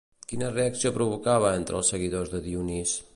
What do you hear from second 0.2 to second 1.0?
Quina reacció